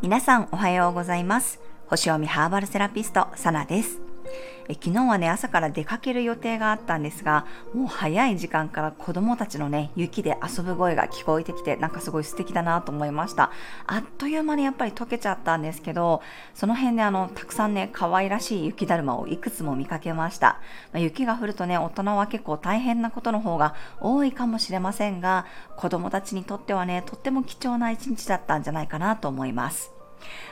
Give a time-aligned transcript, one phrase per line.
[0.00, 1.60] 皆さんおはようございます。
[1.88, 4.09] 星読みハーバルセラピスト、サナです。
[4.68, 7.44] え昨日はね、朝から出かける予定があったんですが、
[7.74, 13.50] もう早い時間から子供たちのね、雪で遊ぶ声が聞こえてきて、なんかすごい素敵だなと思いました。
[13.86, 16.22] あっという間にやっぱり溶けちゃったんですけど、
[16.54, 20.60] その辺であの、たくさんね、可愛らしい雪だるまをいくつも見かけました。
[20.92, 29.99] まあ、雪が降るとね、大人は結構大変なことの方が多いかもしれませんが、子供たちにとってはね、とっても貴重な一日だったんじゃないかなと思います。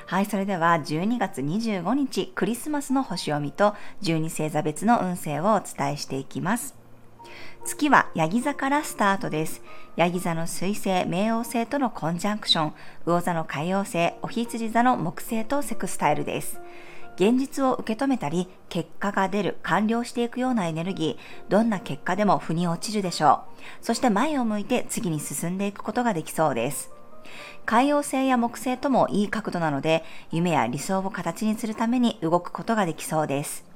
[0.07, 6.75] はい、それでは12月25日クリスマスの星読みと12星座別の運勢をお伝えしていきます。
[7.65, 9.63] 月はヤギ座からスタートです。
[9.97, 12.73] ヤギ座の水星、冥王星とのコンジャンクション、
[13.05, 16.61] 魚座の海王星、お羊座の木星とセクスタイルです。
[17.17, 23.43] 現実を受け止めたり、結果が出る、完了していくようなエネルギー、どんな結果でも腑に落ちるでしょ
[23.83, 23.85] う。
[23.85, 26.93] そして前を向いて次に進んでいくことができそうです。
[27.65, 33.69] 海洋星や木星ともいい角度なので、夢や理想を形にするために動くことができそうです。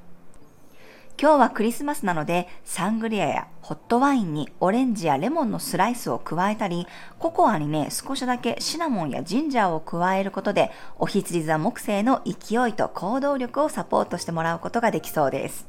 [1.20, 6.86] 今日はクリスマスなので、サングリアやホットワインにオレンジやレモンのスライスを加えたり、
[7.18, 15.68] ココアにね、少しだけシナモンやジンジャーを加えることで、お羊座木星の勢いと行動力をサポートしてもらうことができそうです。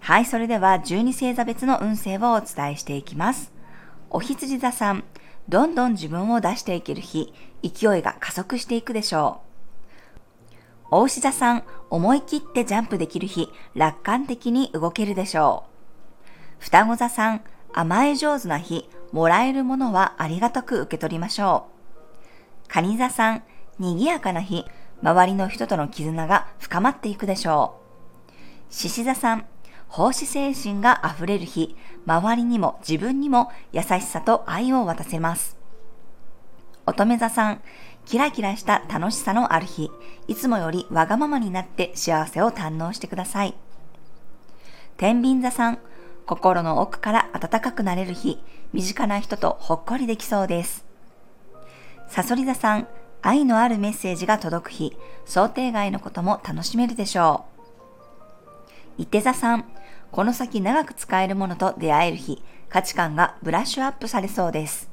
[0.00, 3.52] はい、それでは12星座別の運勢をお伝えしていきます。
[4.10, 5.04] お羊座さん、
[5.48, 7.32] どんどん自分を出していける日、
[7.62, 9.48] 勢いが加速していくでしょう。
[10.90, 15.64] 大志座さん、思い切ってジャンプできる日、楽観的に動けるでしょ
[16.60, 16.62] う。
[16.64, 17.40] 双子座さん、
[17.72, 21.68] 甘え上手な日、もらえるものはありがたく受け取りましょ
[22.66, 22.68] う。
[22.68, 23.42] 蟹座さん、
[23.78, 24.66] 賑やかな日、
[25.02, 27.80] 周りの人との絆が深まっていくでしょ
[28.68, 28.72] う。
[28.74, 29.46] 獅子座さん、
[29.88, 35.56] 奉仕精神が溢れる日、周りにも自分にも優しさと愛を渡せます。
[36.86, 37.60] 乙女座さん、
[38.06, 39.90] キラキラした楽しさのある日、
[40.26, 43.54] いつもよりわがままになって幸せを堪能してください。
[44.96, 45.78] 天秤座さん、
[46.26, 48.42] 心の奥から暖かくなれる日、
[48.72, 50.84] 身近な人とほっこりできそうです。
[52.08, 52.88] サソリ座さん、
[53.20, 57.44] 愛のあるメッセージが届く日、想定外のことも楽しめるでしょ
[58.98, 59.02] う。
[59.02, 59.64] 伊手座さん、
[60.10, 64.90] この先長く使えるものと出会える日、価値観がブラッシュアップされそうです。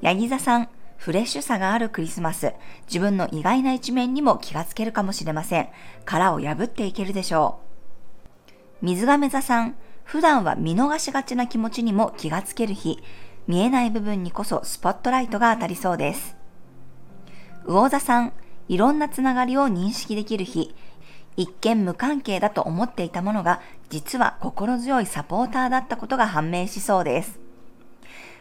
[0.00, 2.54] ヤギ座さん、フレッシュさがあるクリスマス、
[2.86, 5.68] 自分の意外な一面にも気がつけるかもしれません。
[6.04, 7.60] 殻を破っていけるでしょ
[8.82, 8.86] う。
[8.86, 13.02] 水亀座さん、普段は見逃しがちな気持ちにも気がつける日、
[13.46, 16.36] 見えない部分にこそスポットライトが当たりそうです。
[17.66, 18.32] 魚座さん、
[18.68, 20.74] いろんなつながりを認識できる日、
[21.36, 23.60] 一見無関係だと思っていたものが
[23.92, 27.38] 実は心強いサポーターだったことが判明しそうです。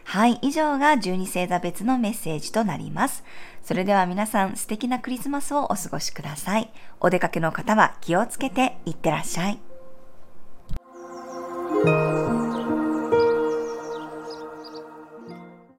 [0.05, 3.25] はい、以上が12星座別のメッセージとなります。
[3.61, 6.71] それでは皆さん素敵なクリスマスをお過ごしください。
[7.01, 9.70] お出かけの方は気をつけていってらっしゃい。